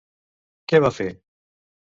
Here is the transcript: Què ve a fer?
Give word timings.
Què 0.73 0.81
ve 0.85 0.89
a 0.91 0.93
fer? 0.97 1.09